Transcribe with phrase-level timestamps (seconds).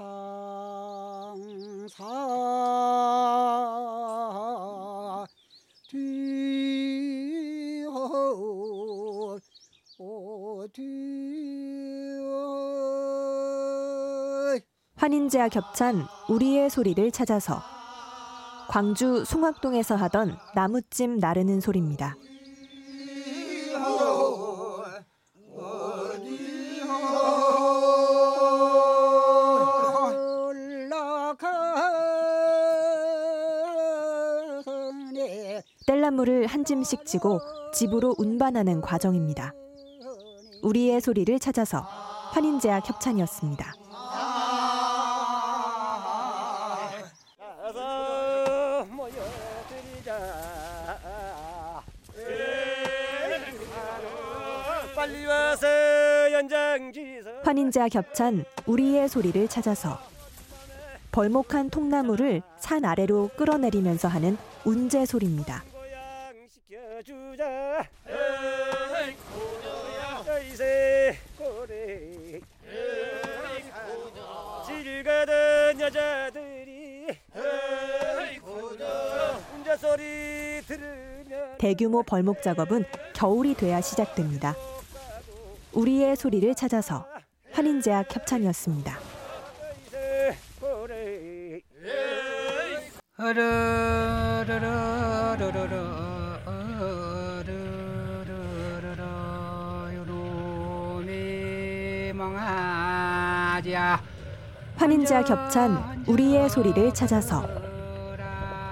[0.00, 0.08] 상사
[14.96, 17.60] 환인제와 겹찬 우리의 소리를 찾아서
[18.68, 22.16] 광주 송악동에서 하던 나무찜 나르는 소리입니다.
[35.90, 37.40] 뗄나무를 한 짐씩 지고
[37.74, 39.52] 집으로 운반하는 과정입니다.
[40.62, 41.80] 우리의 소리를 찾아서
[42.30, 43.74] 환인제와 협찬이었습니다.
[57.42, 59.98] 환인제와 겹찬 우리의 소리를 찾아서
[61.10, 65.64] 벌목한 통나무를 산 아래로 끌어내리면서 하는 운제 소리입니다.
[67.00, 67.88] 고양시켜주자
[70.50, 72.40] 이세 고래
[74.66, 77.06] 질 가던 여자들이
[79.54, 84.54] 운자 소리 들으면 대규모 벌목 작업은 겨울이 돼야 시작됩니다.
[85.72, 87.06] 우리의 소리를 찾아서
[87.52, 88.98] 환인제와 협찬이었습니다.
[90.60, 91.60] 고래
[104.76, 107.48] 환인자 겹찬 우리의 소리를 찾아서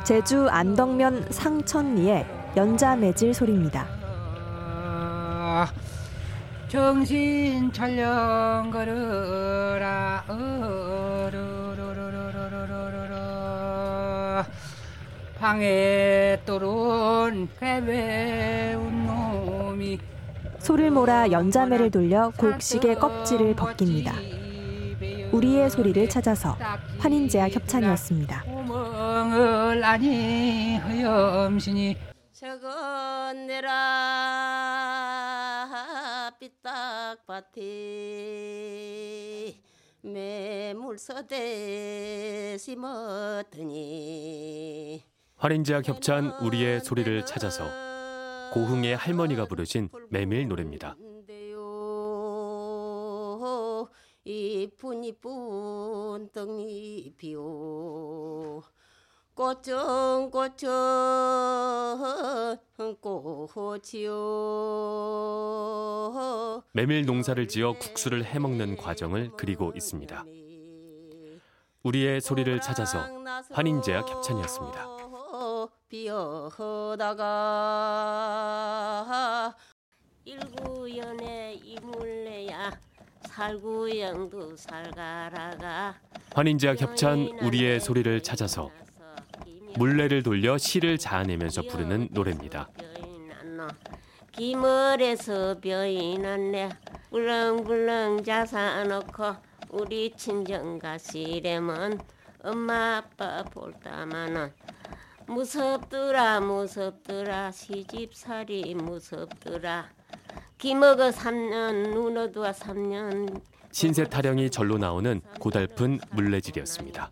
[0.05, 2.27] 제주 안덕면 상천리의
[2.57, 3.87] 연자 매질 소리입니다.
[6.69, 10.25] 정신 촬영 걸으라.
[15.39, 19.99] 방에 또론 배배운 놈이
[20.59, 24.15] 소를 몰아 연자매를 돌려 곡식의 껍질을 벗깁니다.
[25.33, 26.57] 우리의 소리를 찾아서
[26.99, 28.43] 환인제와 협찬이었습니다.
[28.45, 31.97] 구멍을 아니 허염신이
[32.33, 33.75] 저건 내라
[36.39, 37.61] 삐딱밭에
[40.81, 41.37] 매물서대
[42.59, 43.75] 심었더니
[45.37, 47.65] 활인제와 겹찬 우리의 소리를 찾아서
[48.53, 50.97] 고흥의 할머니가 부르신 메밀 노래입니다.
[54.31, 57.41] 이쁜 이쁜 떡잎이요
[59.33, 60.59] 꽃은 꽃은
[63.01, 64.13] 꽃이요
[66.73, 70.27] 메밀 농사를 지어 국수를 해먹는 과정을 그리고 있습니다.
[71.83, 72.99] 우리의 소리를 찾아서
[73.51, 74.87] 환인제와 겹찬이었습니다.
[75.89, 77.25] 비어다가
[80.27, 81.55] 일구연에
[83.39, 85.95] 살구영도 살가라가
[86.35, 88.69] 환인제와 겹찬 우리의 소리를 찾아서
[89.77, 92.69] 물레를 돌려 시를 자아내면서 부르는 노래입니다.
[94.33, 96.71] 기머에서 벼이 났네.
[97.11, 99.37] 굴렁굴렁 자사놓고
[99.71, 102.01] 우리 친정 가시려면
[102.43, 104.53] 엄마 아빠 볼다마는
[105.29, 109.98] 무섭더라 무섭더라 시집살이 무섭더라
[110.59, 117.11] 기먹어 3년 눈어두어 3년 신세 타령이 절로 나오는 고달픈 물레질이었습니다.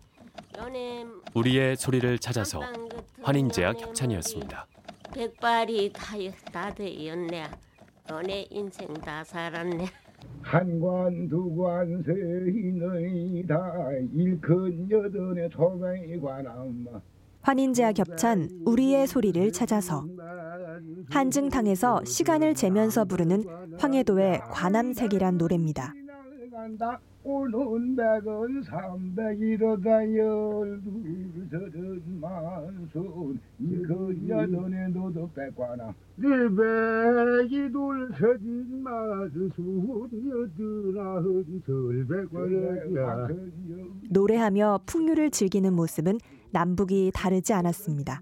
[1.33, 2.61] 우리의 소리를 찾아서
[3.21, 4.67] 환인제와 협찬이었습니다.
[5.13, 6.17] 백발이 다,
[6.51, 7.45] 다 되었네
[8.07, 9.85] 너네 인생 다 살았네
[10.41, 13.71] 한관 두관 세인의 다
[14.13, 16.85] 일큰 여든의 초뱅이 관함
[17.47, 20.05] 환인제와 겹찬 우리의 소리를 찾아서
[21.09, 23.45] 한증탕에서 시간을 재면서 부르는
[23.79, 25.93] 황해도의 관암색이란 노래입니다.
[44.09, 46.19] 노래하며 풍류를 즐기는 모습은
[46.51, 48.21] 남북이 다르지 않았습니다.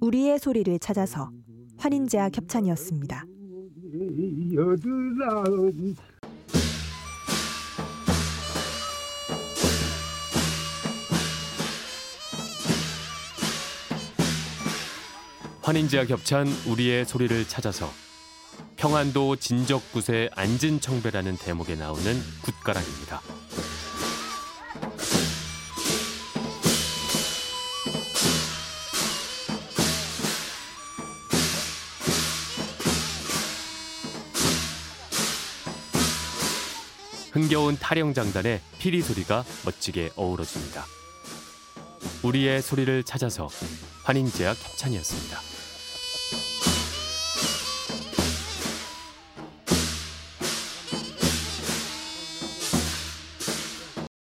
[0.00, 1.30] 우리의 소리를 찾아서
[1.78, 3.24] 환인제와 겹찬이었습니다.
[4.54, 5.96] 여든아흔
[15.62, 17.88] 환인제와 겹찬 우리의 소리를 찾아서
[18.76, 22.02] 평안도 진적굿의 안진청배라는 대목에 나오는
[22.42, 23.22] 굿가락입니다.
[37.34, 40.84] 흥겨운 타령 장단의 피리 소리가 멋지게 어우러집니다.
[42.22, 43.48] 우리의 소리를 찾아서
[44.04, 45.53] 환인제약 협찬이었습니다.